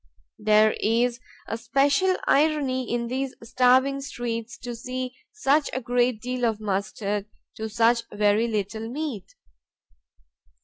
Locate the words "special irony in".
1.59-3.05